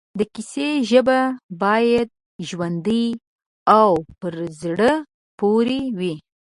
[0.19, 1.19] د کیسې ژبه
[1.63, 2.07] باید
[2.49, 3.07] ژوندۍ
[3.79, 3.89] او
[4.19, 4.91] پر زړه
[5.39, 6.15] پورې وي